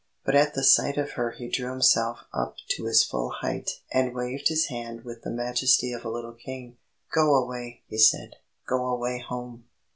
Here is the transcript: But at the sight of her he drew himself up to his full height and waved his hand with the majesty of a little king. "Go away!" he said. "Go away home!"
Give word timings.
But 0.25 0.33
at 0.33 0.55
the 0.55 0.63
sight 0.63 0.97
of 0.97 1.11
her 1.11 1.29
he 1.29 1.47
drew 1.47 1.69
himself 1.69 2.21
up 2.33 2.55
to 2.69 2.85
his 2.85 3.03
full 3.03 3.29
height 3.29 3.81
and 3.91 4.15
waved 4.15 4.47
his 4.47 4.65
hand 4.65 5.03
with 5.05 5.21
the 5.21 5.29
majesty 5.29 5.93
of 5.93 6.03
a 6.03 6.09
little 6.09 6.33
king. 6.33 6.77
"Go 7.11 7.35
away!" 7.35 7.83
he 7.85 7.99
said. 7.99 8.37
"Go 8.67 8.83
away 8.87 9.19
home!" 9.19 9.65